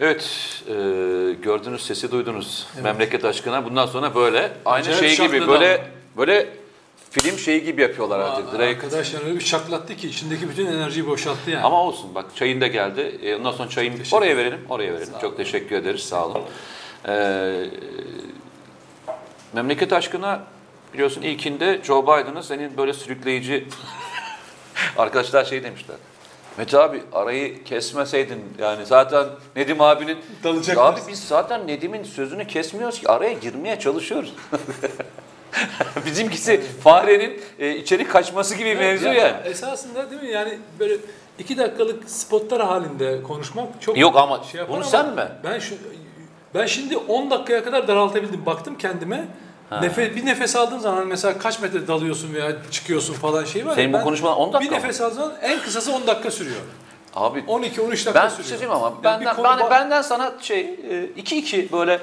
[0.00, 0.30] Evet,
[0.68, 0.72] e,
[1.42, 2.66] gördünüz, sesi duydunuz.
[2.82, 6.48] Memleket aşkına bundan sonra böyle aynı Acayip şey gibi böyle böyle
[7.10, 8.52] film şeyi gibi yapıyorlar artık.
[8.52, 8.84] Direkt.
[8.84, 11.64] Arkadaşlar öyle bir şaklattı ki içindeki bütün enerjiyi boşalttı yani.
[11.64, 13.18] Ama olsun bak çayın da geldi.
[13.22, 15.12] E, ondan sonra çayın Teşekkür oraya verelim, oraya verelim.
[15.20, 16.42] Çok teşekkür ederiz, sağ olun.
[17.08, 17.66] Ee,
[19.52, 20.42] memleket aşkına
[20.94, 23.68] biliyorsun ilkinde Joe Biden'ı senin böyle sürükleyici
[24.98, 25.96] arkadaşlar şey demişler.
[26.58, 33.00] Mete abi arayı kesmeseydin yani zaten Nedim abinin Dalacak abi biz zaten Nedim'in sözünü kesmiyoruz
[33.00, 34.34] ki araya girmeye çalışıyoruz.
[36.06, 39.36] Bizimkisi farenin e, içeri kaçması gibi mevzu Ya, yani.
[39.48, 40.96] Esasında değil mi yani böyle
[41.38, 45.28] iki dakikalık spotlar halinde konuşmak çok Yok ama yapar bunu ama sen mi?
[45.44, 45.74] Ben şu
[46.54, 48.46] ben şimdi 10 dakikaya kadar daraltabildim.
[48.46, 49.28] Baktım kendime.
[49.70, 53.70] Nefes, bir nefes aldığın zaman hani mesela kaç metre dalıyorsun veya çıkıyorsun falan şey var.
[53.70, 56.30] ya, Senin bu ben konuşman 10 dakika Bir nefes aldığın zaman en kısası 10 dakika
[56.30, 56.56] sürüyor.
[57.14, 58.38] Abi 12-13 dakika ben sürüyor.
[58.38, 60.62] bir şey diyeyim ama Yani benden, ben- benden sana şey
[61.16, 62.00] 2-2 böyle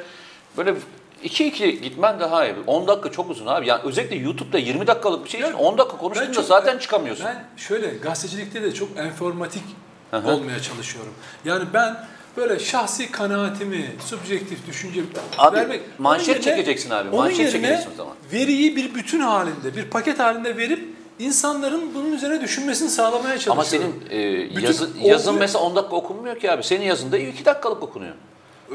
[0.58, 0.76] böyle
[1.24, 2.56] 2-2 gitmen daha iyi.
[2.68, 3.68] 10 dakika çok uzun abi.
[3.68, 6.78] Yani özellikle YouTube'da 20 dakikalık bir şey için Ya, 10 dakika Ben konuştuğunda çok- zaten
[6.78, 7.26] çıkamıyorsun.
[7.26, 9.64] Ben şöyle gazetecilikte de çok enformatik
[10.14, 11.14] olmaya çalışıyorum.
[11.46, 11.98] Yani ben
[12.38, 15.02] böyle şahsi kanaatimi, subjektif düşünce
[15.38, 15.82] Abi, vermek...
[16.00, 18.14] manşet onun yerine- çekeceksin abi, Onun manşet yerine çekeceksin o zaman.
[18.34, 20.86] veriyi bir bütün halinde, bir paket halinde verip
[21.20, 23.60] insanların bunun üzerine düşünmesini sağlamaya çalışıyorum.
[23.60, 24.18] Ama senin e,
[24.62, 26.64] yazı, yazın mesela 10 dakika okunmuyor ki abi.
[26.64, 28.14] Senin yazında 2 dakikalık okunuyor.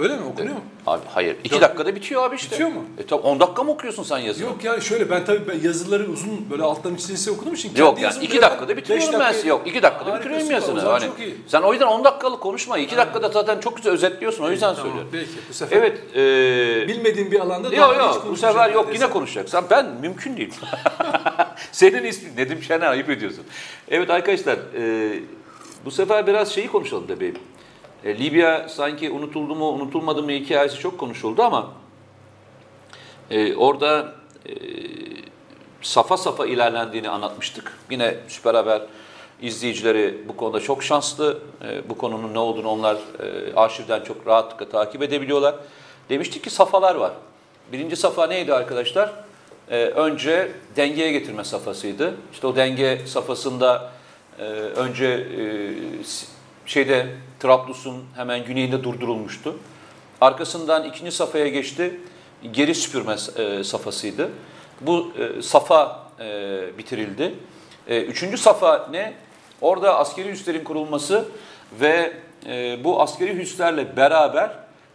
[0.01, 0.61] Öyle mi okunuyor mu?
[0.87, 1.37] Abi hayır.
[1.45, 1.63] 2 Yok.
[1.63, 2.51] dakikada bitiyor abi işte.
[2.53, 2.85] Bitiyor mu?
[2.99, 4.45] E tabii 10 dakika mı okuyorsun sen yazını?
[4.47, 7.89] Yok yani şöyle ben tabii ben yazıları uzun böyle alttan içlisi okuduğum için Yok kendi
[7.89, 9.21] yani yazımı 2 böyle dakikada bitiriyorum ben.
[9.21, 10.81] dakika- Yok 2 dakikada Harika, bitiriyorum yazını.
[10.81, 11.05] Hani
[11.47, 12.79] sen o yüzden 10 dakikalık konuşma.
[12.79, 14.45] 2 dakikada zaten çok güzel özetliyorsun.
[14.45, 15.09] O yüzden Tamam, söylüyorum.
[15.13, 15.99] Peki bu sefer Evet.
[16.17, 20.37] E, bilmediğim bir alanda Yok daha hiç yok bu sefer yok yine konuşacaksan ben mümkün
[20.37, 20.55] değil.
[21.73, 23.45] Senin ismin Nedim Şener ayıp ediyorsun.
[23.89, 25.13] Evet arkadaşlar e,
[25.85, 27.35] bu sefer biraz şeyi konuşalım tabii.
[28.05, 31.73] E, Libya sanki unutuldu mu unutulmadı mı hikayesi çok konuşuldu ama
[33.31, 34.15] e, orada
[34.47, 34.53] e,
[35.83, 37.79] safa safa ilerlendiğini anlatmıştık.
[37.91, 38.83] Yine Süper Haber
[39.43, 41.39] izleyicileri bu konuda çok şanslı.
[41.69, 45.55] E, bu konunun ne olduğunu onlar e, arşivden çok rahatlıkla takip edebiliyorlar.
[46.09, 47.13] Demiştik ki safalar var.
[47.73, 49.13] Birinci safa neydi arkadaşlar?
[49.71, 52.15] E, önce dengeye getirme safhasıydı.
[52.33, 53.91] İşte o denge safhasında
[54.39, 55.43] e, önce e,
[56.67, 57.07] şeyde
[57.41, 59.57] Trablus'un hemen güneyinde durdurulmuştu.
[60.21, 62.01] Arkasından ikinci safhaya geçti.
[62.53, 64.31] Geri süpürme e, safhasıydı.
[64.81, 67.35] Bu e, safa e, bitirildi.
[67.87, 69.15] E, üçüncü safa ne?
[69.61, 71.25] Orada askeri üslerin kurulması
[71.81, 72.13] ve
[72.47, 74.51] e, bu askeri üslerle beraber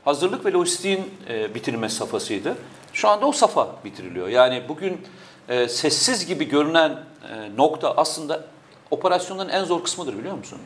[0.06, 2.56] hazırlık ve lojistiğin e, bitirilme safhasıydı.
[2.94, 4.28] Şu anda o safa bitiriliyor.
[4.28, 5.02] Yani bugün
[5.50, 8.46] e, sessiz gibi görünen e, nokta aslında
[8.92, 10.60] operasyonların en zor kısmıdır biliyor musun?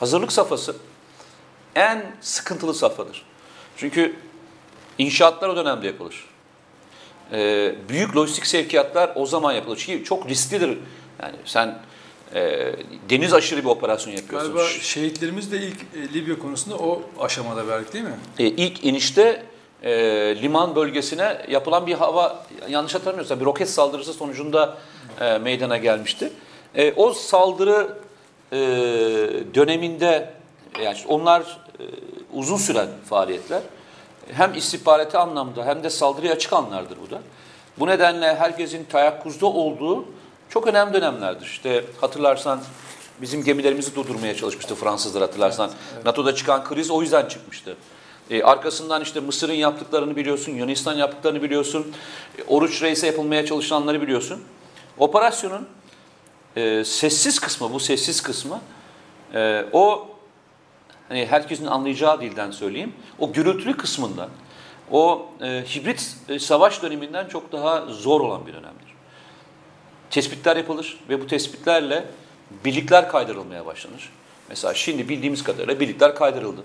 [0.00, 0.76] Hazırlık safhası
[1.76, 3.22] en sıkıntılı safhadır.
[3.76, 4.16] Çünkü
[4.98, 6.24] inşaatlar o dönemde yapılır.
[7.32, 9.76] Ee, büyük lojistik sevkiyatlar o zaman yapılır.
[9.86, 10.78] Çünkü çok risklidir.
[11.22, 11.78] Yani sen
[12.34, 12.72] e,
[13.10, 14.54] deniz aşırı bir operasyon yapıyorsun.
[14.54, 18.16] Galiba şehitlerimiz de ilk e, Libya konusunda o aşamada verdik değil mi?
[18.38, 19.42] E, ilk inişte
[19.82, 19.92] e,
[20.42, 24.78] liman bölgesine yapılan bir hava, yanlış hatırlamıyorsam bir roket saldırısı sonucunda
[25.20, 26.32] e, meydana gelmişti.
[26.74, 27.98] E, o saldırı
[28.52, 28.56] e,
[29.54, 30.34] döneminde,
[30.82, 31.65] yani onlar e,
[32.32, 33.62] uzun süren faaliyetler.
[34.32, 37.20] Hem istihbarati anlamda hem de saldırıya açık anlardır bu da.
[37.78, 40.04] Bu nedenle herkesin teyakkuzda olduğu
[40.48, 41.46] çok önemli dönemlerdir.
[41.46, 42.60] İşte hatırlarsan
[43.20, 45.70] bizim gemilerimizi durdurmaya çalışmıştı Fransızlar hatırlarsan.
[46.04, 47.76] NATO'da çıkan kriz o yüzden çıkmıştı.
[48.30, 51.92] E, arkasından işte Mısır'ın yaptıklarını biliyorsun, Yunanistan yaptıklarını biliyorsun,
[52.38, 54.42] e, Oruç Reis'e yapılmaya çalışılanları biliyorsun.
[54.98, 55.68] Operasyonun
[56.56, 58.60] e, sessiz kısmı, bu sessiz kısmı,
[59.34, 60.08] e, o
[61.08, 64.28] hani herkesin anlayacağı dilden söyleyeyim, o gürültülü kısmından,
[64.90, 68.96] o e, hibrit e, savaş döneminden çok daha zor olan bir dönemdir.
[70.10, 72.04] Tespitler yapılır ve bu tespitlerle
[72.64, 74.12] birlikler kaydırılmaya başlanır.
[74.48, 76.60] Mesela şimdi bildiğimiz kadarıyla birlikler kaydırıldı.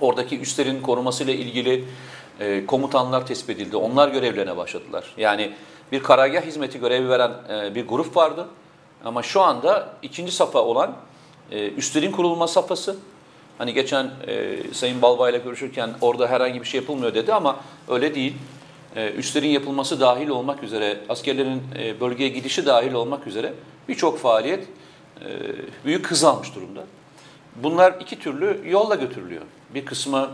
[0.00, 1.84] Oradaki üslerin korumasıyla ilgili
[2.40, 3.76] e, komutanlar tespit edildi.
[3.76, 5.14] Onlar görevlerine başladılar.
[5.16, 5.52] Yani
[5.92, 8.48] bir karargah hizmeti görevi veren e, bir grup vardı.
[9.04, 10.96] Ama şu anda ikinci safa olan
[11.50, 12.96] e, üslerin kurulma safhası.
[13.58, 18.34] Hani geçen e, Sayın Balbay'la görüşürken orada herhangi bir şey yapılmıyor dedi ama öyle değil.
[18.96, 23.54] E, üslerin yapılması dahil olmak üzere, askerlerin e, bölgeye gidişi dahil olmak üzere
[23.88, 25.28] birçok faaliyet e,
[25.84, 26.84] büyük hız almış durumda.
[27.62, 29.42] Bunlar iki türlü yolla götürülüyor.
[29.74, 30.30] Bir kısmı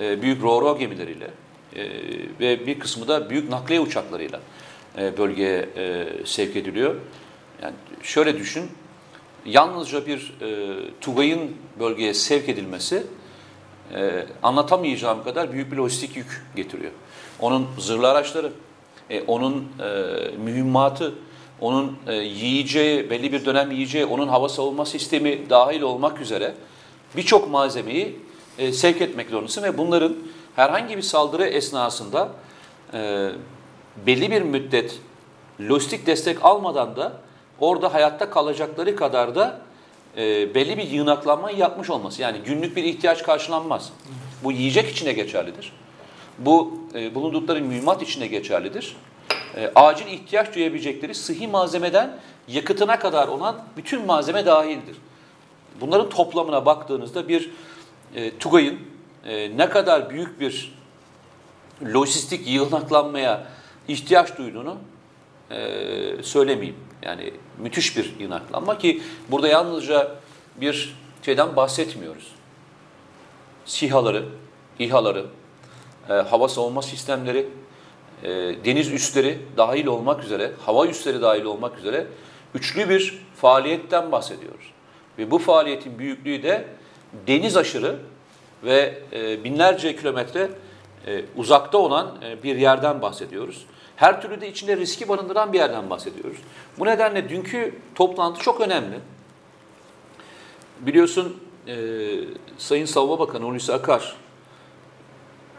[0.00, 1.30] e, büyük ro gemileriyle
[1.76, 1.82] e,
[2.40, 4.40] ve bir kısmı da büyük nakliye uçaklarıyla
[4.98, 6.94] e, bölgeye e, sevk ediliyor.
[7.62, 8.70] Yani şöyle düşün,
[9.44, 13.06] yalnızca bir e, Tugay'ın bölgeye sevk edilmesi
[13.94, 16.92] e, anlatamayacağım kadar büyük bir lojistik yük getiriyor.
[17.40, 18.52] Onun zırhlı araçları,
[19.10, 19.86] e, onun e,
[20.44, 21.14] mühimmatı,
[21.60, 26.54] onun e, yiyeceği, belli bir dönem yiyeceği, onun hava savunma sistemi dahil olmak üzere
[27.16, 28.18] birçok malzemeyi
[28.58, 30.16] e, sevk etmek zorundasın ve bunların
[30.56, 32.28] herhangi bir saldırı esnasında
[32.94, 33.30] e,
[34.06, 34.98] belli bir müddet
[35.60, 37.12] lojistik destek almadan da
[37.60, 39.60] orada hayatta kalacakları kadar da
[40.16, 42.22] e, belli bir yığınaklanma yapmış olması.
[42.22, 43.92] Yani günlük bir ihtiyaç karşılanmaz.
[44.44, 45.72] Bu yiyecek içine geçerlidir.
[46.38, 48.96] Bu e, bulundukları mühimmat içine geçerlidir.
[49.56, 52.18] E, acil ihtiyaç duyabilecekleri sıhhi malzemeden
[52.48, 54.96] yakıtına kadar olan bütün malzeme dahildir.
[55.80, 57.50] Bunların toplamına baktığınızda bir
[58.14, 58.78] e, TUGAY'ın
[59.24, 60.74] e, ne kadar büyük bir
[61.94, 63.46] lojistik yığınaklanmaya
[63.88, 64.76] ihtiyaç duyduğunu
[65.50, 66.76] e, söylemeyeyim.
[67.04, 70.14] Yani müthiş bir yığınaklanma ki burada yalnızca
[70.56, 72.34] bir şeyden bahsetmiyoruz.
[73.64, 74.24] SİHA'ları,
[74.78, 75.26] İHA'ları,
[76.08, 77.48] e, hava savunma sistemleri,
[78.22, 78.28] e,
[78.64, 82.06] deniz üsleri dahil olmak üzere, hava üsleri dahil olmak üzere
[82.54, 84.70] üçlü bir faaliyetten bahsediyoruz.
[85.18, 86.64] Ve bu faaliyetin büyüklüğü de
[87.26, 87.96] deniz aşırı
[88.64, 90.50] ve e, binlerce kilometre
[91.06, 93.66] e, uzakta olan e, bir yerden bahsediyoruz.
[93.96, 96.38] Her türlü de içinde riski barındıran bir yerden bahsediyoruz.
[96.78, 99.00] Bu nedenle dünkü toplantı çok önemli.
[100.80, 101.76] Biliyorsun e,
[102.58, 104.16] Sayın Savunma Bakanı Hulusi Akar,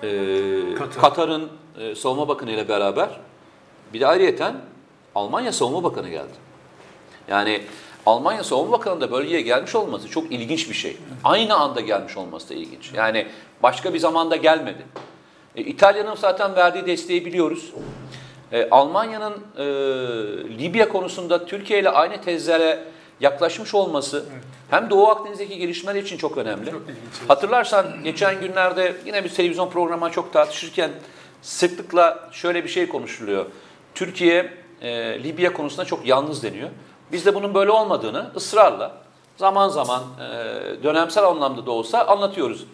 [0.03, 1.01] e, Katar.
[1.01, 1.49] Katar'ın
[1.79, 3.09] e, Savunma Bakanı ile beraber
[3.93, 4.55] bir de ayrıyeten
[5.15, 6.33] Almanya Savunma Bakanı geldi.
[7.27, 7.61] Yani
[8.05, 10.97] Almanya Savunma Bakanı da bölgeye gelmiş olması çok ilginç bir şey.
[11.23, 12.93] Aynı anda gelmiş olması da ilginç.
[12.93, 13.27] Yani
[13.63, 14.85] başka bir zamanda gelmedi.
[15.55, 17.73] E, İtalya'nın zaten verdiği desteği biliyoruz.
[18.56, 19.66] E, Almanya'nın e,
[20.57, 22.84] Libya konusunda Türkiye ile aynı tezlere
[23.19, 24.25] yaklaşmış olması
[24.69, 26.72] hem Doğu Akdeniz'deki gelişmeler için çok önemli.
[26.72, 26.81] Çok.
[27.28, 30.92] Hatırlarsan geçen günlerde yine bir televizyon programına çok tartışırken
[31.42, 33.46] sıklıkla şöyle bir şey konuşuluyor.
[33.96, 36.69] Türkiye e, Libya konusunda çok yalnız deniyor.
[37.12, 38.92] Biz de bunun böyle olmadığını ısrarla
[39.38, 42.66] zaman zaman e, dönemsel anlamda da olsa anlatıyoruz.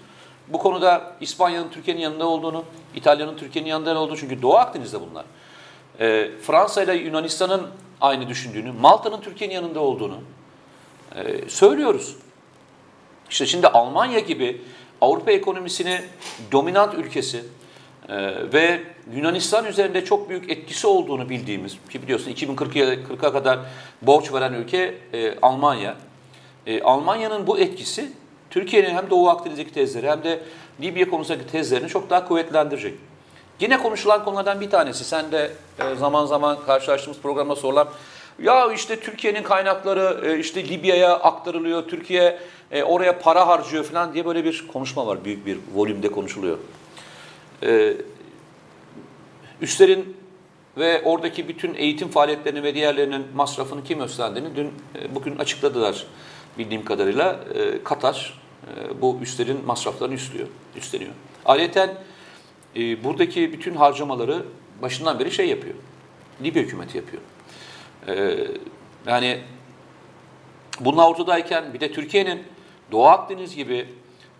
[0.48, 2.64] Bu konuda İspanya'nın Türkiye'nin yanında olduğunu,
[2.96, 5.26] İtalya'nın Türkiye'nin yanında olduğunu çünkü Doğu Akdeniz'de bunlar.
[6.02, 7.68] E, Fransa ile Yunanistan'ın
[8.02, 10.18] aynı düşündüğünü, Malta'nın Türkiye'nin yanında olduğunu
[11.16, 12.16] e, söylüyoruz.
[13.30, 14.62] İşte şimdi Almanya gibi
[15.02, 16.02] Avrupa ekonomisini
[16.52, 17.44] dominant ülkesi
[18.10, 18.18] e,
[18.54, 18.82] ve
[19.16, 23.60] Yunanistan üzerinde çok büyük etkisi olduğunu bildiğimiz ki biliyorsun 2040'a 40'a kadar
[24.02, 25.96] borç veren ülke e, Almanya.
[26.68, 28.12] E, Almanya'nın bu etkisi
[28.50, 30.40] Türkiye'nin hem Doğu Akdeniz'deki tezleri hem de
[30.82, 32.94] Libya konusundaki tezlerini çok daha kuvvetlendirecek.
[33.62, 37.90] Yine konuşulan konulardan bir tanesi, sen de e, zaman zaman karşılaştığımız programda sorulan,
[38.40, 42.40] ya işte Türkiye'nin kaynakları e, işte Libya'ya aktarılıyor, Türkiye
[42.72, 46.58] e, oraya para harcıyor falan diye böyle bir konuşma var, büyük bir volümde konuşuluyor.
[49.62, 50.18] Üstlerin
[50.78, 54.74] ve oradaki bütün eğitim faaliyetlerini ve diğerlerinin masrafını kim üstlendiğini dün
[55.16, 56.06] bugün açıkladılar
[56.58, 57.40] bildiğim kadarıyla.
[57.84, 58.42] Katar
[59.02, 60.48] bu üstlerin masraflarını üstlüyor,
[60.78, 61.12] üstleniyor.
[61.46, 61.98] Ayrıca
[62.76, 64.46] e, buradaki bütün harcamaları
[64.82, 65.76] başından beri şey yapıyor.
[66.44, 67.22] Libya hükümeti yapıyor.
[68.08, 68.48] E,
[69.08, 69.40] yani
[70.80, 72.44] bunun ortadayken bir de Türkiye'nin
[72.92, 73.88] Doğu Akdeniz gibi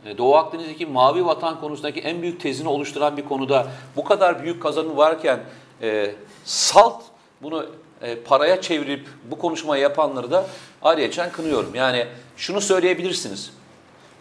[0.06, 4.64] e, Doğu Akdeniz'deki mavi vatan konusundaki en büyük tezini oluşturan bir konuda bu kadar büyük
[4.64, 5.40] kazanım varken
[5.82, 7.04] e, salt
[7.42, 7.66] bunu
[8.02, 10.48] e, paraya çevirip bu konuşmayı yapanları da
[10.82, 11.76] ayrıca kınıyorum.
[11.76, 12.08] Yani
[12.38, 13.54] şunu söyleyebilirsiniz.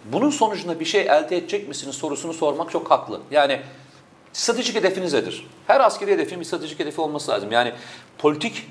[0.04, 3.20] Bunun sonucunda bir şey elde edecek misiniz sorusunu sormak çok haklı.
[3.30, 3.60] Yani
[4.32, 5.46] stratejik hedefiniz nedir?
[5.66, 7.52] Her askeri hedefin bir stratejik hedefi olması lazım.
[7.52, 7.72] Yani
[8.18, 8.68] politik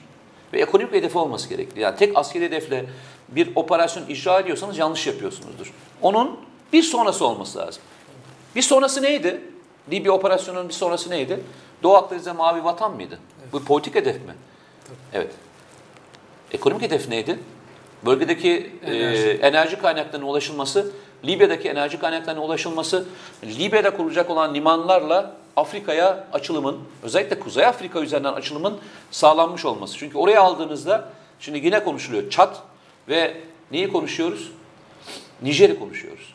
[0.54, 1.82] ve ekonomik hedefi olması gerekli.
[1.82, 2.86] Yani tek askeri hedefle
[3.30, 5.74] bir operasyon icra ediyorsanız yanlış yapıyorsunuzdur.
[6.02, 6.40] Onun
[6.74, 7.84] bir sonrası olması lazım.
[8.56, 9.42] Bir sonrası neydi?
[9.92, 11.40] Libya operasyonunun bir sonrası neydi?
[11.84, 13.20] Doğu Akdeniz'de mavi vatan mıydı?
[13.54, 14.36] Bu politik hedef mi?
[15.14, 15.32] Evet.
[16.52, 17.40] Ekonomik hedef neydi?
[18.06, 19.28] Bölgedeki Enerji.
[19.28, 20.92] e, enerji kaynaklarına ulaşılması,
[21.26, 23.06] Libya'daki enerji kaynaklarına ulaşılması,
[23.44, 28.78] Libya'da kurulacak olan limanlarla Afrika'ya açılımın, özellikle Kuzey Afrika üzerinden açılımın
[29.12, 29.98] sağlanmış olması.
[29.98, 32.62] Çünkü oraya aldığınızda, şimdi yine konuşuluyor Çat
[33.10, 33.38] ve
[33.72, 34.52] neyi konuşuyoruz?
[35.42, 36.34] Nijer'i konuşuyoruz.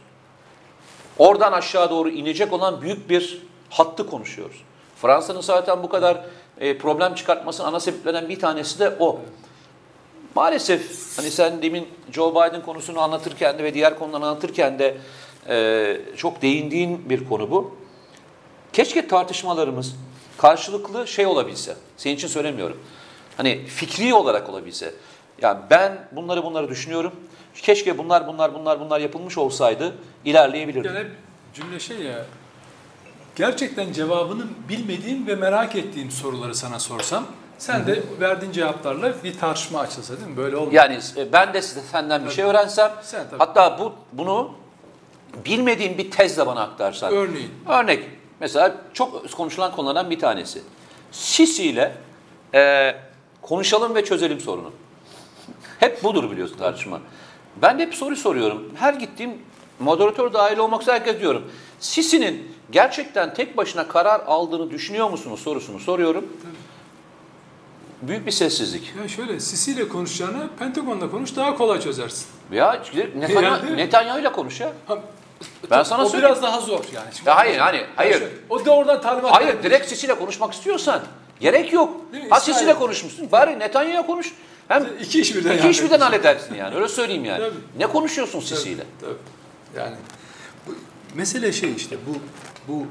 [1.18, 4.56] Oradan aşağı doğru inecek olan büyük bir hattı konuşuyoruz.
[4.96, 6.24] Fransa'nın zaten bu kadar
[6.60, 9.20] e, problem çıkartmasının ana sebeplerinden bir tanesi de o.
[10.34, 14.96] Maalesef hani sen demin Joe Biden konusunu anlatırken de ve diğer konuları anlatırken de
[15.48, 17.83] e, çok değindiğin bir konu bu.
[18.74, 19.94] Keşke tartışmalarımız
[20.38, 21.76] karşılıklı şey olabilse.
[21.96, 22.80] Senin için söylemiyorum.
[23.36, 24.94] Hani fikri olarak olabilse.
[25.42, 27.12] Yani ben bunları bunları düşünüyorum.
[27.54, 30.86] Keşke bunlar bunlar bunlar bunlar yapılmış olsaydı ilerleyebilirdik.
[30.94, 31.06] Yani
[31.54, 32.26] cümle şey ya.
[33.36, 37.26] Gerçekten cevabını bilmediğim ve merak ettiğim soruları sana sorsam
[37.58, 40.36] sen de verdiğin cevaplarla bir tartışma açılsa değil mi?
[40.36, 40.72] Böyle olmuyor.
[40.72, 43.38] Yani e, ben de size senden bir şey öğrensem, Sen tabii.
[43.38, 44.52] hatta bu bunu
[45.44, 47.12] bilmediğin bir tezle bana aktarsan.
[47.12, 47.50] Örneğin.
[47.68, 48.04] Örnek,
[48.44, 50.62] mesela çok konuşulan konulardan bir tanesi.
[51.12, 51.96] Sisi ile
[52.54, 52.94] e,
[53.42, 54.70] konuşalım ve çözelim sorunu.
[55.80, 57.00] Hep budur biliyorsun tartışma.
[57.62, 58.72] Ben de hep soru soruyorum.
[58.74, 59.32] Her gittiğim
[59.78, 61.52] moderatör dahil olmak üzere herkes diyorum.
[61.80, 66.24] Sisi'nin gerçekten tek başına karar aldığını düşünüyor musunuz sorusunu soruyorum.
[68.02, 68.92] Büyük bir sessizlik.
[69.02, 72.26] Ya şöyle Sisi ile konuşacağını Pentagon'da konuş daha kolay çözersin.
[72.52, 72.82] Ya
[73.16, 74.72] Netanyahu, Netanyahu ile konuş ya.
[74.86, 74.98] Ha,
[75.70, 76.34] Ben sana o söyleyeyim.
[76.34, 77.14] biraz daha zor yani.
[77.14, 78.12] Şimdi- Ya hayır hani hayır.
[78.12, 79.70] şöyle, O da oradan talimat Hayır verebilir.
[79.70, 81.02] direkt Sisi ile konuşmak istiyorsan
[81.40, 81.96] gerek yok.
[82.30, 83.32] Ha ile konuşmuşsun.
[83.32, 84.32] Bari Netanyahu'ya konuş.
[84.68, 85.86] Hem İki iş birden iki iş yani.
[85.88, 86.74] birden halledersin yani.
[86.76, 87.38] Öyle söyleyeyim yani.
[87.40, 87.54] Tabii.
[87.78, 88.84] Ne konuşuyorsun Sisi ile?
[89.00, 89.80] Tabii.
[89.80, 89.96] Yani
[90.66, 90.74] bu,
[91.14, 92.16] mesele şey işte bu
[92.72, 92.86] bu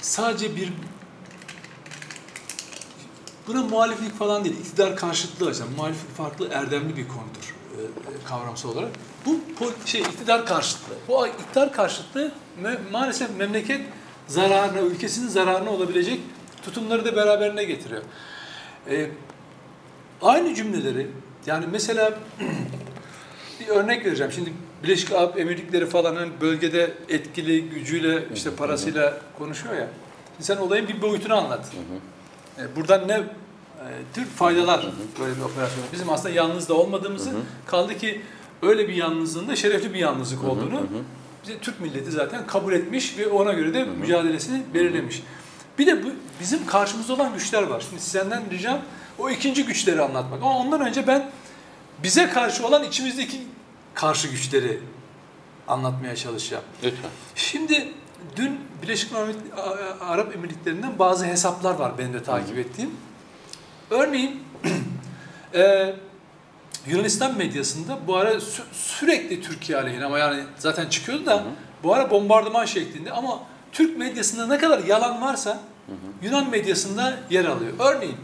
[0.00, 0.72] sadece bir
[3.48, 7.54] buna muhaliflik falan değil, iktidar karşıtlığı açısından muhaliflik farklı erdemli bir konudur
[8.24, 8.90] kavramsal olarak.
[9.26, 9.40] Bu
[9.86, 10.94] şey iktidar karşıtlığı.
[11.08, 12.32] Bu iktidar karşıtlığı
[12.62, 13.80] me- maalesef memleket
[14.26, 16.20] zararına, ülkesinin zararına olabilecek
[16.62, 18.02] tutumları da beraberine getiriyor.
[18.90, 19.10] E,
[20.22, 21.06] aynı cümleleri
[21.46, 22.14] yani mesela
[23.60, 24.32] bir örnek vereceğim.
[24.32, 29.88] Şimdi Birleşik Arap Emirlikleri falan hani bölgede etkili gücüyle işte parasıyla konuşuyor ya.
[30.40, 31.66] Sen olayın bir boyutunu anlat.
[32.58, 33.24] E, Buradan ne e,
[34.14, 34.86] tür faydalar
[35.20, 35.84] böyle bir operasyon.
[35.92, 37.30] Bizim aslında yalnız da olmadığımızı
[37.66, 38.22] kaldı ki
[38.62, 40.86] öyle bir yalnızlığın da şerefli bir yalnızlık olduğunu
[41.42, 45.22] bize Türk milleti zaten kabul etmiş ve ona göre de mücadelesini belirlemiş.
[45.78, 46.08] Bir de bu,
[46.40, 47.84] bizim karşımızda olan güçler var.
[47.88, 48.78] Şimdi senden ricam
[49.18, 50.42] o ikinci güçleri anlatmak.
[50.42, 51.30] Ama ondan önce ben
[52.02, 53.42] bize karşı olan içimizdeki
[53.94, 54.80] karşı güçleri
[55.68, 56.64] anlatmaya çalışacağım.
[56.84, 57.10] Lütfen.
[57.34, 57.92] Şimdi
[58.36, 59.12] dün Birleşik
[60.00, 62.90] Arap Emirlikleri'nden bazı hesaplar var benim de takip ettiğim.
[63.90, 64.42] Örneğin
[65.54, 65.94] e,
[66.86, 71.42] Yunanistan medyasında bu ara sü- sürekli Türkiye aleyhine ama yani zaten çıkıyordu da
[71.82, 73.40] bu ara bombardıman şeklinde ama
[73.72, 75.58] Türk medyasında ne kadar yalan varsa
[76.22, 77.72] Yunan medyasında yer alıyor.
[77.78, 78.16] Örneğin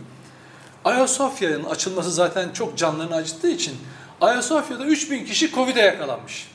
[0.85, 3.77] Ayasofya'nın açılması zaten çok canlarını acıttığı için
[4.21, 6.49] Ayasofya'da 3000 kişi Covid'e yakalanmış.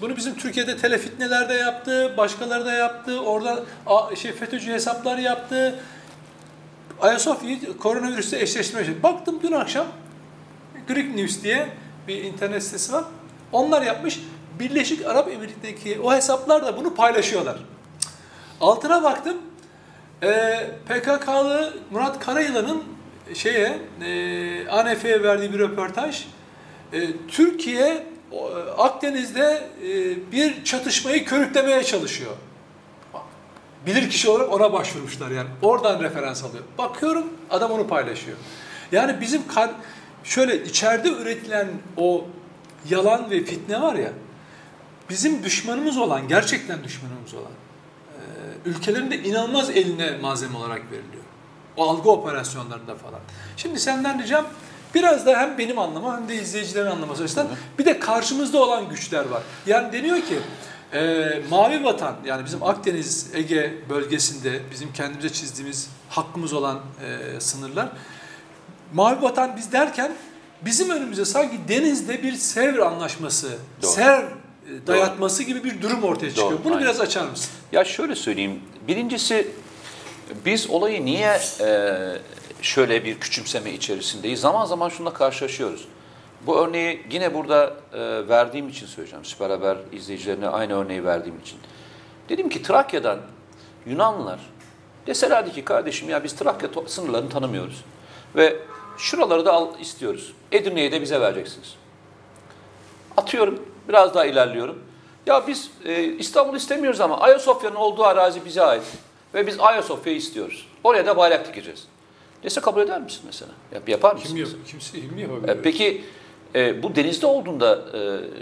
[0.00, 3.20] Bunu bizim Türkiye'de telefitneler de yaptı, başkaları da yaptı.
[3.20, 3.64] Orada
[4.16, 5.78] şey FETÖ'cü hesaplar yaptı.
[7.00, 9.02] Ayasofya'yı koronavirüsle eşleştirmeye çalıştı.
[9.02, 9.86] Baktım dün akşam
[10.88, 11.68] Greek News diye
[12.08, 13.04] bir internet sitesi var.
[13.52, 14.20] Onlar yapmış.
[14.58, 17.56] Birleşik Arap Emirlikleri'ndeki o hesaplar da bunu paylaşıyorlar.
[18.60, 19.36] Altına baktım.
[20.22, 22.84] Ee, PKK'lı Murat Karayılan'ın
[23.34, 26.24] şeye e, ANF'ye verdiği bir röportaj.
[26.92, 28.38] E, Türkiye e,
[28.78, 32.32] Akdeniz'de e, bir çatışmayı körüklemeye çalışıyor.
[33.86, 35.48] Bilir kişi olarak ona başvurmuşlar yani.
[35.62, 36.64] Oradan referans alıyor.
[36.78, 38.36] Bakıyorum adam onu paylaşıyor.
[38.92, 39.70] Yani bizim kar,
[40.24, 42.24] şöyle içeride üretilen o
[42.90, 44.12] yalan ve fitne var ya
[45.10, 47.52] bizim düşmanımız olan, gerçekten düşmanımız olan
[48.64, 51.24] ülkelerin de inanılmaz eline malzeme olarak veriliyor.
[51.76, 53.20] O algı operasyonlarında falan.
[53.56, 54.46] Şimdi senden ricam
[54.94, 59.24] biraz da hem benim anlamam hem de izleyicilerin anlaması açısından bir de karşımızda olan güçler
[59.24, 59.42] var.
[59.66, 60.38] Yani deniyor ki
[60.92, 66.80] e, mavi vatan yani bizim Akdeniz Ege bölgesinde bizim kendimize çizdiğimiz hakkımız olan
[67.36, 67.88] e, sınırlar
[68.94, 70.12] mavi vatan biz derken
[70.62, 73.90] bizim önümüze sanki denizde bir Sevr anlaşması, Doğru.
[73.90, 76.50] Sevr e, dayatması gibi bir durum ortaya çıkıyor.
[76.50, 76.84] Doğru, Bunu aynen.
[76.84, 77.50] biraz açar mısın?
[77.72, 78.60] Ya şöyle söyleyeyim.
[78.88, 79.48] Birincisi
[80.44, 81.96] biz olayı niye e,
[82.62, 84.40] şöyle bir küçümseme içerisindeyiz?
[84.40, 85.88] Zaman zaman şununla karşılaşıyoruz.
[86.42, 89.24] Bu örneği yine burada e, verdiğim için söyleyeceğim.
[89.24, 91.58] Süper Haber izleyicilerine aynı örneği verdiğim için.
[92.28, 93.18] Dedim ki Trakya'dan
[93.86, 94.40] Yunanlılar
[95.06, 97.84] deselerdi ki kardeşim ya biz Trakya sınırlarını tanımıyoruz.
[98.36, 98.56] Ve
[98.98, 100.32] şuraları da al istiyoruz.
[100.52, 101.74] Edirne'yi de bize vereceksiniz.
[103.16, 104.82] Atıyorum, biraz daha ilerliyorum.
[105.26, 108.82] Ya biz e, İstanbul istemiyoruz ama Ayasofya'nın olduğu arazi bize ait.
[109.34, 110.68] Ve biz Ayasofya'yı istiyoruz.
[110.84, 111.84] Oraya da bayrak dikeceğiz.
[112.42, 113.52] Dese kabul eder misin mesela?
[113.74, 114.28] Yap, yapar mısın?
[114.28, 114.64] Kim mesela?
[114.66, 115.48] Kimse kim yapabilir?
[115.48, 116.04] E, peki
[116.54, 117.98] e, bu denizde olduğunda e,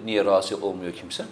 [0.06, 1.24] niye rahatsız olmuyor kimse?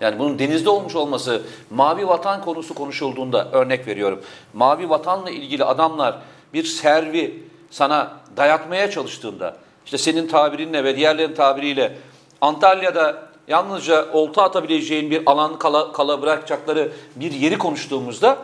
[0.00, 4.20] Yani bunun denizde olmuş olması, mavi vatan konusu konuşulduğunda örnek veriyorum.
[4.54, 6.18] Mavi vatanla ilgili adamlar
[6.54, 11.98] bir servi sana dayatmaya çalıştığında, işte senin tabirinle ve diğerlerin tabiriyle
[12.40, 18.38] Antalya'da yalnızca olta atabileceğin bir alan kala, kala bırakacakları bir yeri konuştuğumuzda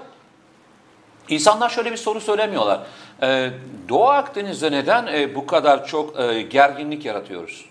[1.28, 2.80] İnsanlar şöyle bir soru söylemiyorlar.
[3.22, 3.50] Ee,
[3.88, 7.64] Doğu Akdeniz'de neden e, bu kadar çok e, gerginlik yaratıyoruz?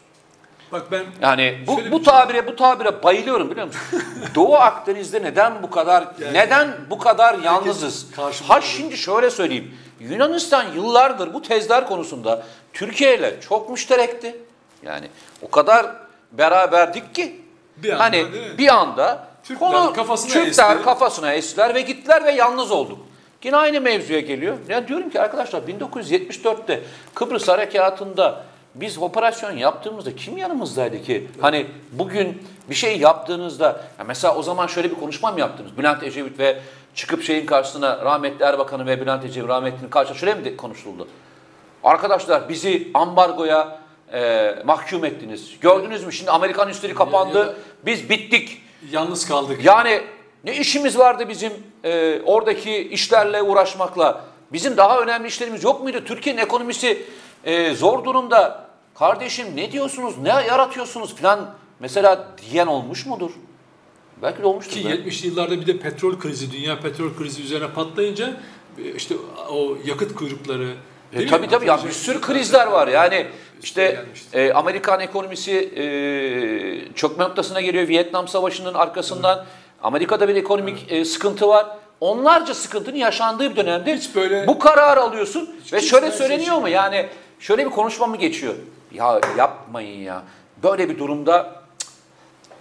[0.71, 3.81] Bak ben Yani bu bu şey- tabire bu tabire bayılıyorum biliyor musun?
[4.35, 8.07] Doğu Akdeniz'de neden bu kadar neden bu kadar yalnızız?
[8.47, 9.77] Ha şimdi şöyle söyleyeyim.
[9.99, 12.43] Yunanistan yıllardır bu tezler konusunda
[12.73, 14.35] Türkiye ile çok müşterekti.
[14.83, 15.07] Yani
[15.41, 15.85] o kadar
[16.31, 17.41] beraberdik ki
[17.77, 18.25] Bir anda, hani
[18.57, 20.83] bir anda Türkler konu kafasına Türkler esti.
[20.83, 22.99] kafasına estiler ve gittiler ve yalnız olduk.
[23.43, 24.57] Yine aynı mevzuya geliyor.
[24.69, 26.81] Ya diyorum ki arkadaşlar 1974'te
[27.15, 28.43] Kıbrıs Harekatı'nda
[28.75, 31.27] biz operasyon yaptığımızda kim yanımızdaydı ki?
[31.41, 33.65] Hani bugün bir şey yaptığınızda
[33.99, 35.77] ya mesela o zaman şöyle bir konuşma mı yaptınız?
[35.77, 36.59] Bülent Ecevit ve
[36.95, 41.07] çıkıp şeyin karşısına rahmetli Erbakan'ı ve Bülent Ecevit rahmetlinin karşısına şöyle mi konuşuldu?
[41.83, 43.79] Arkadaşlar bizi ambargoya
[44.13, 45.59] e, mahkum ettiniz.
[45.61, 47.57] Gördünüz mü şimdi Amerikan üstleri kapandı.
[47.85, 48.61] Biz bittik.
[48.91, 49.65] yalnız kaldık.
[49.65, 50.01] Yani
[50.43, 54.25] ne işimiz vardı bizim e, oradaki işlerle uğraşmakla?
[54.53, 56.01] Bizim daha önemli işlerimiz yok muydu?
[56.05, 57.05] Türkiye'nin ekonomisi
[57.43, 58.71] e, zor durumda.
[58.95, 63.31] Kardeşim ne diyorsunuz, ne yaratıyorsunuz falan mesela diyen olmuş mudur?
[64.21, 64.73] Belki de olmuştur.
[64.73, 64.89] Ki be.
[64.89, 68.33] 70'li yıllarda bir de petrol krizi, dünya petrol krizi üzerine patlayınca
[68.77, 69.15] e, işte
[69.49, 70.73] o yakıt kuyrukları
[71.13, 71.29] E, değil mi?
[71.37, 73.27] tabii tabii ya bir sürü krizler var yani
[73.63, 75.83] işte e, Amerikan ekonomisi e,
[76.95, 79.45] çökme noktasına geliyor Vietnam Savaşı'nın arkasından
[79.83, 81.65] Amerika'da bir ekonomik e, sıkıntı var.
[81.99, 86.57] Onlarca sıkıntının yaşandığı bir dönemde Hiç böyle- bu kararı alıyorsun ve kimse şöyle şey söyleniyor
[86.57, 87.05] mu yani
[87.39, 88.53] şöyle bir konuşma mı geçiyor?
[88.91, 90.23] Ya yapmayın ya
[90.63, 91.61] böyle bir durumda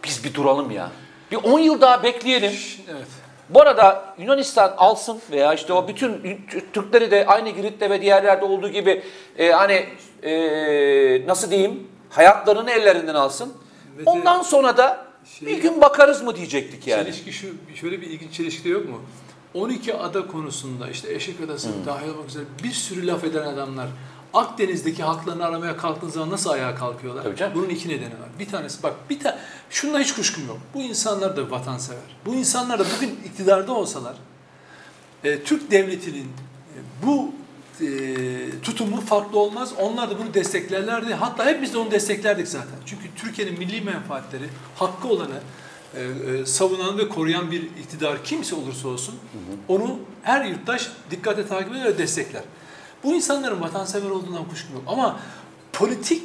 [0.04, 0.88] biz bir duralım ya.
[1.30, 2.52] Bir 10 yıl daha bekleyelim.
[2.90, 3.06] Evet.
[3.48, 6.40] Bu arada Yunanistan alsın veya işte o bütün
[6.72, 9.02] Türkleri de aynı Girit'te ve diğerlerde olduğu gibi
[9.38, 9.86] e, hani
[10.22, 13.54] e, nasıl diyeyim hayatlarını ellerinden alsın.
[13.98, 17.04] Ve Ondan sonra da Şey- bir gün bakarız mı diyecektik yani.
[17.04, 19.00] Çelişki şu, şöyle bir ilginç çelişki de yok mu?
[19.54, 23.88] 12 ada konusunda işte Eşek Adası dahil olmak üzere bir sürü laf eden adamlar
[24.34, 27.22] Akdeniz'deki haklarını aramaya kalktığın zaman nasıl ayağa kalkıyorlar?
[27.22, 27.52] Tabii canım.
[27.54, 28.28] Bunun iki nedeni var.
[28.38, 29.38] Bir tanesi bak bir ta
[29.70, 30.58] şundan hiç kuşkum yok.
[30.74, 32.00] Bu insanlar da vatansever.
[32.26, 34.16] Bu insanlar da bugün iktidarda olsalar
[35.24, 37.32] e, Türk devletinin e, bu
[37.82, 39.72] e, tutumu farklı olmaz.
[39.80, 41.14] Onlar da bunu desteklerlerdi.
[41.14, 42.76] Hatta hep biz de onu desteklerdik zaten.
[42.86, 44.44] Çünkü Türkiye'nin milli menfaatleri
[44.76, 45.40] hakkı olanı
[45.94, 49.14] e, e, savunan ve koruyan bir iktidar kimse olursa olsun
[49.68, 52.42] onu her yurttaş dikkatle takip eder ve destekler.
[53.04, 54.84] Bu insanların vatansever olduğundan kuşkum yok.
[54.86, 55.20] Ama
[55.72, 56.22] politik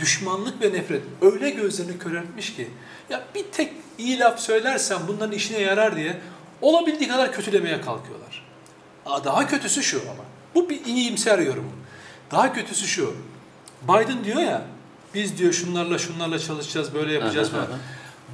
[0.00, 2.68] düşmanlık ve nefret öyle gözlerini köreltmiş ki
[3.10, 6.20] ya bir tek iyi laf söylersen bunların işine yarar diye
[6.62, 8.48] olabildiği kadar kötülemeye kalkıyorlar.
[9.24, 10.37] Daha kötüsü şu ama.
[10.54, 11.72] Bu bir iyimser yorum.
[12.30, 13.14] Daha kötüsü şu.
[13.82, 14.62] Biden diyor ya
[15.14, 17.68] biz diyor şunlarla şunlarla çalışacağız böyle yapacağız falan.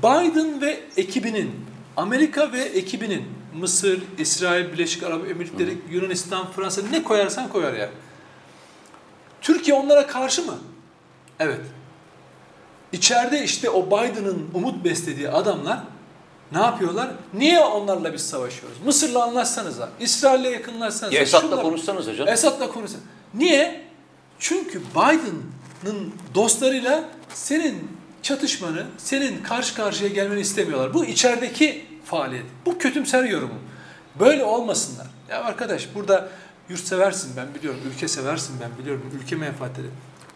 [0.02, 1.50] Biden ve ekibinin
[1.96, 3.24] Amerika ve ekibinin
[3.54, 7.90] Mısır, İsrail, Birleşik Arap Emirlikleri, Yunanistan, Fransa ne koyarsan koyar ya.
[9.40, 10.58] Türkiye onlara karşı mı?
[11.40, 11.60] Evet.
[12.92, 15.78] İçeride işte o Biden'ın umut beslediği adamlar
[16.52, 17.10] ne yapıyorlar?
[17.34, 18.78] Niye onlarla biz savaşıyoruz?
[18.84, 21.16] Mısır'la anlaşsanıza, İsrail'le yakınlaşsanıza.
[21.16, 22.28] Ya Esad'la şunlar- konuşsanız hocam.
[22.28, 23.00] Esad'la konuşsan.
[23.34, 23.84] Niye?
[24.38, 27.04] Çünkü Biden'ın dostlarıyla
[27.34, 27.88] senin
[28.22, 30.94] çatışmanı, senin karşı karşıya gelmeni istemiyorlar.
[30.94, 32.44] Bu içerideki faaliyet.
[32.66, 33.58] Bu kötümser yorumum.
[34.20, 35.06] Böyle olmasınlar.
[35.30, 36.28] Ya arkadaş burada
[36.68, 39.86] yurt seversin ben biliyorum, ülke seversin ben biliyorum, ülke menfaatleri.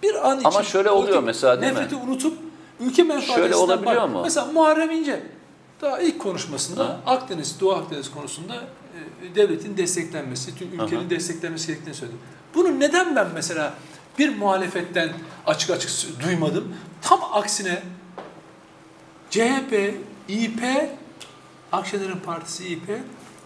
[0.03, 1.79] Bir an için Ama şöyle oluyor mesela değil mi?
[1.79, 2.39] nefreti unutup
[2.81, 4.11] ülke menfaati Şöyle olabiliyor bak.
[4.11, 4.21] mu?
[4.23, 5.23] Mesela Muharrem İnce
[5.81, 7.01] daha ilk konuşmasında Ha.
[7.07, 11.11] Akdeniz, Doğu Akdeniz konusunda e, devletin desteklenmesi, tüm ülkenin Aha.
[11.11, 12.17] desteklenmesi gerektiğini söyledi.
[12.55, 13.75] Bunu neden ben mesela
[14.19, 15.13] bir muhalefetten
[15.47, 15.91] açık açık
[16.25, 16.75] duymadım?
[17.03, 17.83] Tam aksine
[19.31, 19.95] CHP,
[20.29, 20.63] İP,
[21.73, 22.89] Akşener'in partisi İP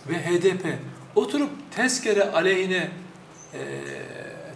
[0.08, 0.64] ve HDP
[1.14, 2.90] oturup tezkere aleyhine
[3.54, 3.60] e,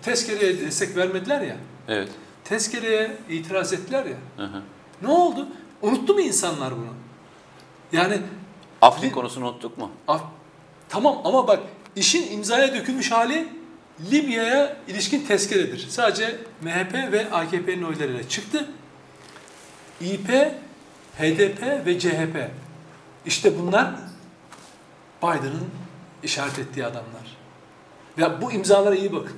[0.03, 1.57] tezkereye destek vermediler ya.
[1.89, 2.09] Evet.
[2.45, 4.17] Tezkereye itiraz ettiler ya.
[4.37, 4.63] Hı hı.
[5.03, 5.49] Ne oldu?
[5.83, 7.06] Unuttu mu insanlar bunu?
[7.93, 8.19] Yani
[8.83, 9.91] Afrin konusunu unuttuk mu?
[10.09, 10.25] af-
[10.89, 11.61] tamam ama bak
[11.97, 13.49] işin imzaya dökülmüş hali
[14.13, 15.87] Libya'ya ilişkin tezkeredir.
[15.89, 18.71] Sadece MHP ve AKP'nin oylarıyla çıktı.
[20.01, 20.29] İP,
[21.19, 22.51] HDP ve CHP.
[23.27, 23.91] İşte bunlar
[25.23, 25.69] Biden'ın
[26.23, 27.37] işaret ettiği adamlar.
[28.17, 29.37] Ya bu imzalara iyi bakın.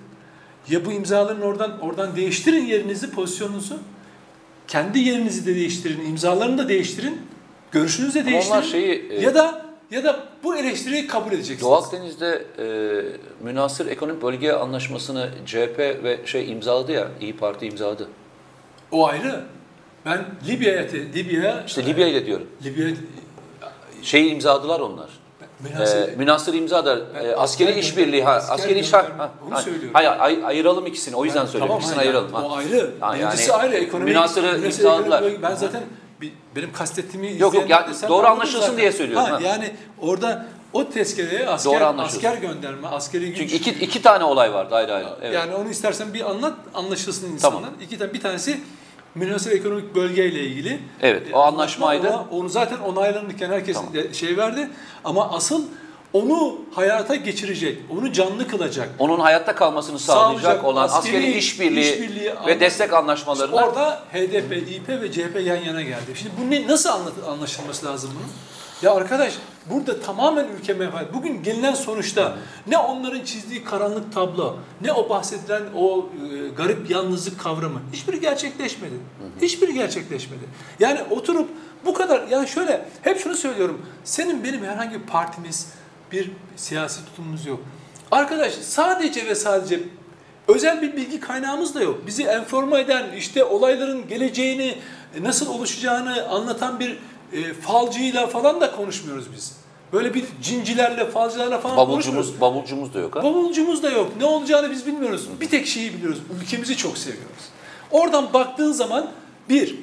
[0.68, 3.80] Ya bu imzaların oradan oradan değiştirin yerinizi, pozisyonunuzu.
[4.68, 7.20] Kendi yerinizi de değiştirin, imzalarını da değiştirin.
[7.72, 8.60] Görüşünüzü de değiştirin.
[8.60, 11.62] şeyi e, Ya da ya da bu eleştiriyi kabul edeceksiniz.
[11.62, 12.64] Doğu Akdeniz'de e,
[13.44, 18.08] münasır ekonomik bölge anlaşmasını CHP ve şey imzaladı ya, İyi Parti imzaladı.
[18.92, 19.40] O ayrı.
[20.06, 20.82] Ben Libya'ya
[21.14, 22.46] Libya'ya İşte Libya ile diyorum.
[22.64, 22.88] Libya
[24.02, 25.08] Şeyi imzaladılar onlar.
[25.80, 29.06] E, münasır imza da Ben e, askeri asker işbirliği ha asker askeri iş ha,
[29.46, 29.90] onu ha, söylüyorum.
[29.92, 31.16] Hayır ay- ayıralım ikisini.
[31.16, 31.66] O yüzden söylüyorum.
[31.68, 32.30] Tamam, İkisini ha, ayıralım.
[32.34, 32.52] yani ha.
[32.52, 32.90] O ayrı.
[33.00, 33.74] Ha, Birincisi yani ayrı.
[33.76, 35.24] Ekonomi, münasırı münasır imzaladılar.
[35.42, 35.82] Ben zaten
[36.56, 38.76] benim kastettiğimi yok, izleyenler ya doğru anlaşılsın zaten.
[38.76, 39.40] diye söylüyorum, ha.
[39.42, 43.36] Yani orada o tezkereye asker, asker gönderme, askeri güç.
[43.38, 45.08] Çünkü iki, iki tane olay vardı ayrı ayrı.
[45.22, 45.34] Evet.
[45.34, 47.56] Yani onu istersen bir anlat, anlaşılsın insanlar.
[47.60, 47.74] Tamam.
[47.80, 48.60] İki tane, bir tanesi
[49.14, 50.80] münhasır ekonomik bölgeyle ilgili.
[51.02, 52.08] Evet, o anlaşmaydı.
[52.08, 53.92] Ona- Onu zaten onaylanırken herkes Tamam.
[54.14, 54.70] şey verdi.
[55.04, 55.64] Ama asıl
[56.12, 58.88] onu hayata geçirecek, onu canlı kılacak.
[58.98, 64.02] Onun hayatta kalmasını sağlayacak, Sağlayacak, olan askeri askeri işbirliği, işbirliği ve anla- destek anlaşmalarını Orada
[64.12, 66.12] HDP, İP ve CHP yan yana geldi.
[66.14, 66.90] Şimdi bu ne, nasıl
[67.28, 68.30] anlaşılması lazım bunun?
[68.82, 69.34] Ya arkadaş
[69.70, 71.14] burada tamamen ülke menfaati.
[71.14, 77.40] Bugün gelinen sonuçta ne onların çizdiği karanlık tablo, ne o bahsedilen o e, garip yalnızlık
[77.40, 78.94] kavramı hiçbiri gerçekleşmedi.
[79.42, 80.44] Hiçbiri gerçekleşmedi.
[80.80, 81.48] Yani oturup
[81.86, 83.86] bu kadar yani şöyle hep şunu söylüyorum.
[84.04, 85.66] Senin benim herhangi bir partimiz,
[86.12, 87.60] bir siyasi tutumumuz yok.
[88.10, 89.80] Arkadaş sadece ve sadece
[90.48, 92.06] özel bir bilgi kaynağımız da yok.
[92.06, 94.78] Bizi enforme eden, işte olayların geleceğini,
[95.20, 96.98] nasıl oluşacağını anlatan bir
[97.32, 99.58] e, falcıyla falan da konuşmuyoruz biz.
[99.92, 102.40] Böyle bir cincilerle, falcılarla falan konuşmuyoruz.
[102.40, 103.22] bavulcumuz, bavulcumuz da yok ha.
[103.22, 104.12] Bavulcumuz da yok.
[104.18, 105.28] Ne olacağını biz bilmiyoruz.
[105.40, 106.18] Bir tek şeyi biliyoruz.
[106.42, 107.44] Ülkemizi çok seviyoruz.
[107.90, 109.10] Oradan baktığın zaman
[109.48, 109.74] bir,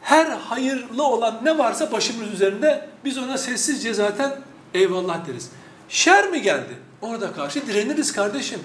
[0.00, 4.32] her hayırlı olan ne varsa başımız üzerinde biz ona sessizce zaten
[4.74, 5.50] eyvallah deriz.
[5.88, 6.78] Şer mi geldi?
[7.02, 8.60] Orada karşı direniriz kardeşim.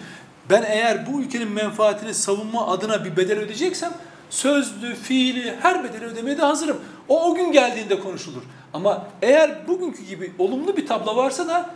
[0.49, 3.93] Ben eğer bu ülkenin menfaatini savunma adına bir bedel ödeyeceksem
[4.29, 6.77] sözlü, fiili her bedeli ödemeye de hazırım.
[7.07, 8.41] O o gün geldiğinde konuşulur.
[8.73, 11.69] Ama eğer bugünkü gibi olumlu bir tablo varsa da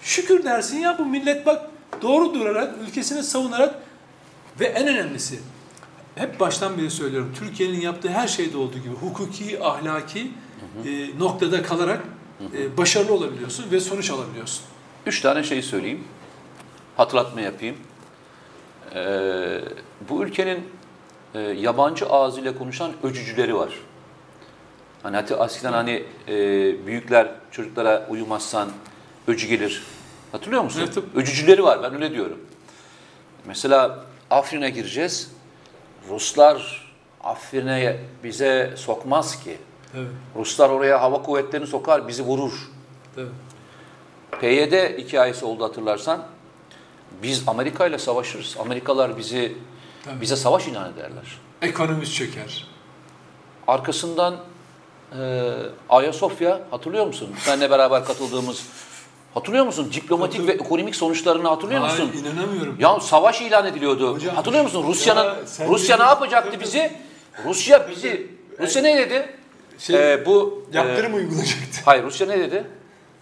[0.00, 1.70] şükür dersin ya bu millet bak
[2.02, 3.74] doğru durarak, ülkesini savunarak
[4.60, 5.40] ve en önemlisi
[6.14, 7.32] hep baştan beri söylüyorum.
[7.38, 10.30] Türkiye'nin yaptığı her şeyde olduğu gibi hukuki, ahlaki
[10.86, 12.00] e, noktada kalarak
[12.58, 14.64] e, başarılı olabiliyorsun ve sonuç alabiliyorsun.
[15.06, 16.04] Üç tane şey söyleyeyim.
[16.96, 17.76] Hatırlatma yapayım.
[18.94, 19.60] Ee,
[20.08, 20.68] bu ülkenin
[21.34, 23.68] e, yabancı ağzıyla konuşan öcücüleri var.
[25.02, 26.36] Hani hatta eskiden hani e,
[26.86, 28.68] büyükler çocuklara uyumazsan
[29.26, 29.82] öcü gelir.
[30.32, 30.80] Hatırlıyor musun?
[30.84, 30.98] Evet.
[31.14, 32.40] Öcücüleri var ben öyle diyorum.
[33.46, 35.30] Mesela Afrin'e gireceğiz.
[36.08, 36.90] Ruslar
[37.24, 39.58] Afrin'e bize sokmaz ki.
[39.94, 42.52] Evet, Ruslar oraya hava kuvvetlerini sokar bizi vurur.
[43.14, 43.26] tabii.
[44.40, 46.22] PYD hikayesi oldu hatırlarsan.
[47.22, 48.56] Biz Amerika ile savaşırız.
[48.60, 49.56] Amerikalılar bizi
[50.04, 50.20] Tabii.
[50.20, 51.38] bize savaş ilan ederler.
[51.62, 52.66] Ekonomimiz çöker.
[53.66, 54.36] Arkasından
[55.20, 55.52] e,
[55.88, 57.30] Ayasofya hatırlıyor musun?
[57.44, 58.66] Seninle beraber katıldığımız
[59.34, 59.90] hatırlıyor musun?
[59.92, 62.12] Diplomatik ve ekonomik sonuçlarını hatırlıyor Ay, musun?
[62.22, 62.76] inanamıyorum.
[62.80, 64.14] Ya savaş ilan ediliyordu.
[64.14, 64.84] Hocam, hatırlıyor musun?
[64.88, 66.92] Rusya'nın ya sen Rusya ne yapacaktı bizi?
[67.44, 68.26] Rusya bizi
[68.60, 69.39] Rusya ne dedi?
[69.80, 71.80] Şey, E, bu e, Yaptırım uygulayacaktı.
[71.84, 72.64] Hayır Rusya ne dedi?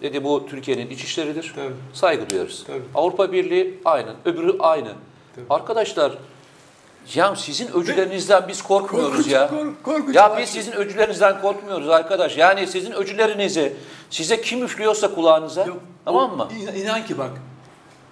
[0.02, 1.52] Dedi bu Türkiye'nin iç işleridir.
[1.56, 1.74] Tabii.
[1.92, 2.64] Saygı duyarız.
[2.66, 2.82] Tabii.
[2.94, 4.88] Avrupa Birliği aynı, öbürü aynı.
[5.36, 5.44] Tabii.
[5.50, 6.12] Arkadaşlar
[7.14, 9.48] ya sizin öcülerinizden biz korkmuyoruz Korkunç, ya.
[9.50, 10.16] kork- korkunç.
[10.16, 12.36] Ya biz sizin öcülerinizden korkmuyoruz arkadaş.
[12.36, 13.76] Yani sizin öcülerinizi
[14.10, 16.48] size kim üflüyorsa kulağınıza Yok, tamam mı?
[16.60, 17.30] İnan, inan ki bak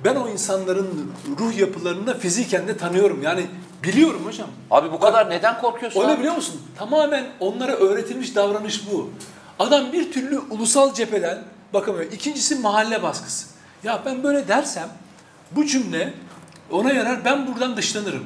[0.05, 3.23] ben o insanların ruh yapılarını da fiziken de tanıyorum.
[3.23, 3.47] Yani
[3.83, 4.49] biliyorum hocam.
[4.71, 6.01] Abi bu kadar neden korkuyorsun?
[6.01, 6.19] Öyle abi?
[6.19, 6.63] biliyor musun?
[6.79, 9.11] Tamamen onlara öğretilmiş davranış bu.
[9.59, 11.39] Adam bir türlü ulusal cepheden
[11.75, 12.13] bakamıyor.
[12.13, 13.47] İkincisi mahalle baskısı.
[13.85, 14.89] Ya ben böyle dersem
[15.51, 16.15] bu cümle
[16.71, 18.25] ona yarar ben buradan dışlanırım.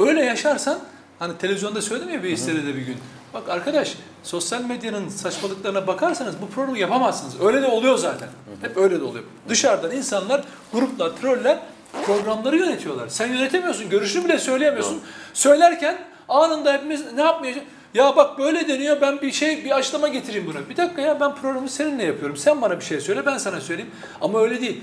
[0.00, 0.78] Öyle yaşarsan
[1.18, 2.96] hani televizyonda söyledim ya Veysel'e de bir gün.
[3.34, 7.40] Bak arkadaş sosyal medyanın saçmalıklarına bakarsanız bu programı yapamazsınız.
[7.40, 8.28] Öyle de oluyor zaten.
[8.60, 9.24] Hep öyle de oluyor.
[9.48, 11.58] Dışarıdan insanlar, gruplar, troller
[12.06, 13.08] programları yönetiyorlar.
[13.08, 13.90] Sen yönetemiyorsun.
[13.90, 15.00] Görüşünü bile söyleyemiyorsun.
[15.34, 17.54] Söylerken anında hepimiz ne yapmaya
[17.94, 20.68] ya bak böyle deniyor ben bir şey bir açıklama getireyim buna.
[20.68, 22.36] Bir dakika ya ben programı seninle yapıyorum.
[22.36, 23.90] Sen bana bir şey söyle ben sana söyleyeyim.
[24.20, 24.80] Ama öyle değil.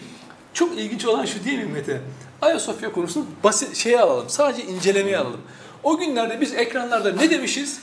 [0.53, 2.01] Çok ilginç olan şu değil mi Mete?
[2.41, 4.29] Ayasofya konusunu basit şeye alalım.
[4.29, 5.41] Sadece incelemeye alalım.
[5.83, 7.81] O günlerde biz ekranlarda ne demişiz?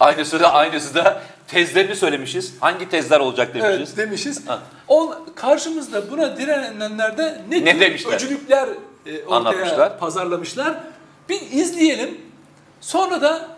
[0.00, 2.54] Aynısı da aynısı da tezlerini söylemişiz.
[2.60, 3.88] Hangi tezler olacak demişiz.
[3.88, 4.48] Evet demişiz.
[4.48, 4.62] Ha.
[4.88, 8.12] On, karşımızda buna direnenler de ne, Ne demişler?
[8.12, 8.68] öcülükler
[9.06, 9.98] e, ortaya Anlatmışlar.
[9.98, 10.80] pazarlamışlar.
[11.28, 12.20] Bir izleyelim.
[12.80, 13.48] Sonra da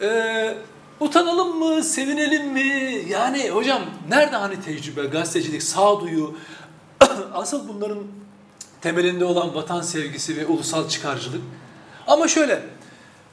[0.00, 0.54] e,
[1.00, 3.02] utanalım mı, sevinelim mi?
[3.08, 6.36] Yani hocam nerede hani tecrübe, gazetecilik, sağduyu?
[7.34, 7.98] Asıl bunların
[8.80, 11.40] temelinde olan vatan sevgisi ve ulusal çıkarcılık.
[12.06, 12.62] Ama şöyle,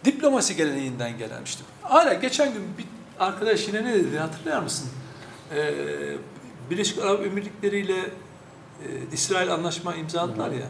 [0.05, 1.63] diplomasi geleneğinden gelen işte.
[1.81, 2.85] Hala geçen gün bir
[3.25, 4.89] arkadaş yine ne dedi hatırlar mısın?
[5.55, 5.73] Ee,
[6.69, 8.07] Birleşik Arap Emirlikleri ile e,
[9.13, 10.67] İsrail anlaşma imzaladılar ya.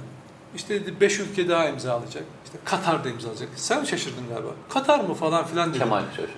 [0.55, 2.23] İşte dedi beş ülke daha imzalayacak.
[2.45, 3.49] İşte Katar da imzalayacak.
[3.55, 4.49] Sen şaşırdın galiba.
[4.69, 5.79] Katar mı falan filan dedi.
[5.79, 6.29] Kemal şaşır.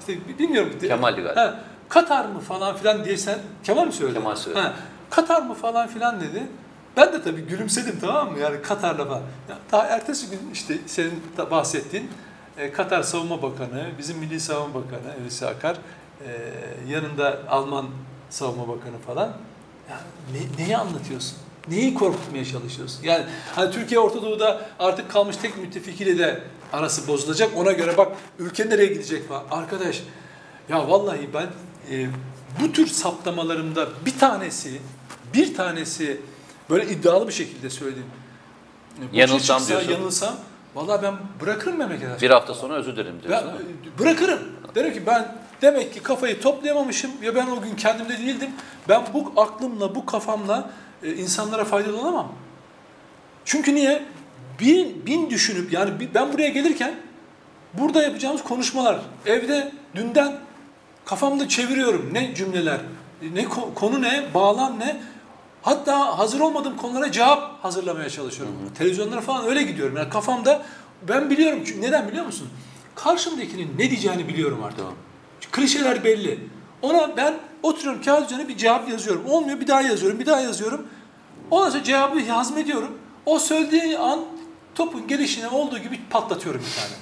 [0.00, 0.72] İşte bi- bilmiyorum.
[0.80, 1.40] Kemal'di galiba.
[1.40, 4.14] Ha, Katar mı falan filan diye sen Kemal mi söyledi?
[4.18, 4.60] Kemal söyledi.
[4.62, 4.74] Ha,
[5.10, 6.42] Katar mı falan filan dedi.
[6.96, 8.38] Ben de tabii gülümsedim tamam mı?
[8.38, 9.22] Yani Katar'la falan.
[9.48, 12.10] Ya, daha ertesi gün işte senin bahsettiğin
[12.60, 15.76] e, Katar Savunma Bakanı, bizim Milli Savunma Bakanı Hulusi Akar,
[16.26, 16.52] e,
[16.88, 17.86] yanında Alman
[18.30, 19.32] Savunma Bakanı falan.
[19.90, 20.00] Ya,
[20.32, 21.36] ne, neyi anlatıyorsun?
[21.68, 23.02] Neyi korkutmaya çalışıyorsun?
[23.02, 26.40] Yani hani Türkiye Orta Doğu'da artık kalmış tek müttefikiyle de
[26.72, 27.50] arası bozulacak.
[27.56, 29.44] Ona göre bak ülke nereye gidecek falan.
[29.50, 30.02] Arkadaş
[30.68, 31.46] ya vallahi ben
[31.90, 32.06] e,
[32.60, 34.80] bu tür saptamalarımda bir tanesi
[35.34, 36.20] bir tanesi
[36.70, 38.10] böyle iddialı bir şekilde söyleyeyim.
[39.12, 39.92] E, Yanılsam diyorsun.
[39.92, 40.36] Yanılsam
[40.74, 43.48] vallahi ben bırakırım memleket Bir hafta sonra özür dilerim ben diyorsun.
[43.48, 43.54] ha?
[43.96, 44.38] e, bırakırım.
[44.74, 48.50] Derim ki ben demek ki kafayı toplayamamışım ya ben o gün kendimde değildim.
[48.88, 50.70] Ben bu aklımla, bu kafamla
[51.02, 52.32] e, insanlara faydalı olamam.
[53.44, 54.02] Çünkü niye?
[54.60, 56.94] Bin, bin düşünüp yani ben buraya gelirken
[57.74, 60.36] burada yapacağımız konuşmalar evde dünden
[61.04, 62.78] kafamda çeviriyorum ne cümleler,
[63.34, 65.00] ne ko- konu ne, bağlam ne.
[65.62, 68.54] Hatta hazır olmadığım konulara cevap hazırlamaya çalışıyorum.
[68.78, 69.96] Televizyonlara falan öyle gidiyorum.
[69.96, 70.62] Yani kafamda
[71.08, 72.48] ben biliyorum çünkü neden biliyor musun?
[72.94, 74.84] Karşımdakinin ne diyeceğini biliyorum artık.
[75.52, 76.38] Klişeler belli.
[76.82, 79.26] Ona ben oturuyorum kağıt üzerine bir cevap yazıyorum.
[79.28, 80.86] Olmuyor bir daha yazıyorum, bir daha yazıyorum.
[81.50, 82.98] Ondan sonra cevabı hazmediyorum.
[83.26, 84.20] O söylediği an
[84.74, 86.94] topun gelişine olduğu gibi patlatıyorum bir tane.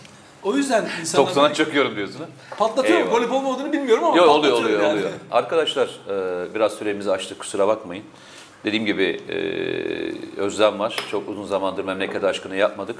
[0.42, 2.26] O yüzden insanlar 90'a çöküyorum diyorsun ha?
[2.58, 3.06] patlatıyorum.
[3.06, 3.20] Eyvallah.
[3.20, 4.92] Golü olma olduğunu bilmiyorum ama Yok oluyor oluyor yani.
[4.92, 5.10] oluyor.
[5.30, 8.04] Arkadaşlar e, biraz süremizi açtık kusura bakmayın.
[8.64, 9.36] Dediğim gibi e,
[10.40, 10.96] özlem var.
[11.10, 12.96] Çok uzun zamandır memleket aşkını yapmadık.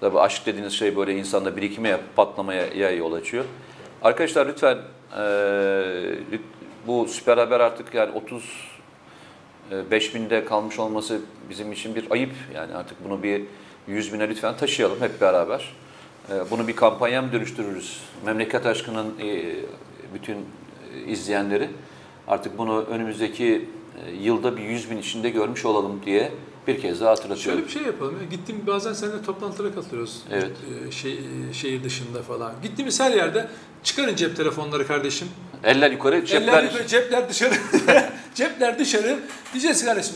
[0.00, 3.44] Tabii aşk dediğiniz şey böyle insanda birikime patlamaya yol açıyor.
[4.02, 4.78] Arkadaşlar lütfen
[5.18, 5.22] e,
[6.86, 8.44] bu süper haber artık yani 30
[9.72, 11.20] e, 5 binde kalmış olması
[11.50, 12.32] bizim için bir ayıp.
[12.54, 13.42] Yani artık bunu bir
[13.88, 15.74] 100 bine lütfen taşıyalım hep beraber.
[16.30, 18.00] E, Bunu bir kampanya mı dönüştürürüz?
[18.26, 19.54] Memleket aşkının e,
[20.14, 21.68] bütün e, izleyenleri
[22.28, 23.77] artık bunu önümüzdeki e,
[24.22, 26.32] yılda bir 100 bin içinde görmüş olalım diye
[26.66, 27.60] bir kez daha hatırlatıyorum.
[27.60, 28.16] Şöyle bir şey yapalım.
[28.22, 28.26] ya.
[28.30, 30.22] Gittim bazen seninle toplantılara katılıyoruz.
[30.32, 30.50] Evet.
[30.88, 31.20] Ee, Şey,
[31.52, 32.52] şehir dışında falan.
[32.62, 33.48] Gittiğimiz her yerde
[33.82, 35.28] çıkarın cep telefonları kardeşim.
[35.64, 36.52] Eller yukarı, cepler.
[36.52, 37.54] Eller yukarı, cepler dışarı.
[38.34, 39.18] cepler dışarı.
[39.52, 40.14] Diyeceğiz kardeşim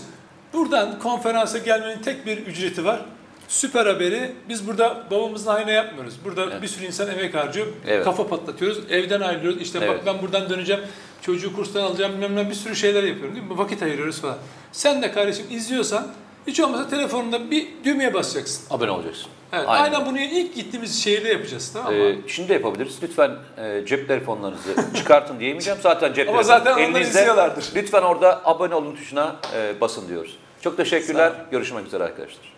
[0.52, 3.00] buradan konferansa gelmenin tek bir ücreti var.
[3.48, 6.14] Süper haberi biz burada babamızın hayrına yapmıyoruz.
[6.24, 6.62] Burada Evet.
[6.62, 7.66] bir sürü insan emek harcıyor.
[7.86, 8.04] Evet.
[8.04, 8.78] Kafa patlatıyoruz.
[8.90, 9.62] Evden ayrılıyoruz.
[9.62, 9.88] İşte Evet.
[9.90, 10.82] bak ben buradan döneceğim.
[11.22, 12.12] Çocuğu kurstan alacağım.
[12.12, 13.58] Bilmem ne bir sürü şeyler yapıyorum değil mi?
[13.58, 14.36] Vakit ayırıyoruz falan.
[14.72, 16.06] Sen de kardeşim izliyorsan
[16.46, 18.74] hiç olmazsa telefonunda bir düğmeye basacaksın.
[18.74, 19.26] Abone olacaksın.
[19.52, 19.94] Evet, Aynen.
[19.94, 20.06] aynen.
[20.06, 22.04] bunu ilk gittiğimiz şehirde yapacağız tamam mı?
[22.04, 22.98] Ee, şimdi de yapabiliriz.
[23.02, 25.78] Lütfen e, cep telefonlarınızı çıkartın diyemeyeceğim.
[25.82, 27.64] Zaten cep Ama zaten onlar izliyorlardır.
[27.74, 30.36] Lütfen orada abone olun tuşuna e, basın diyoruz.
[30.60, 31.32] Çok teşekkürler.
[31.50, 32.51] Görüşmek üzere arkadaşlar.